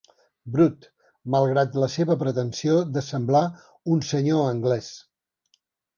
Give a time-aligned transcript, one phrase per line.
[0.53, 0.87] Brut,
[1.35, 3.43] malgrat la seva pretensió de semblar
[3.97, 4.89] un senyor anglès.